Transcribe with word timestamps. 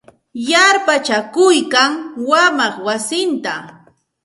Yarpachakuykan 0.49 1.91
wamaq 2.29 2.75
wasinta. 2.85 3.53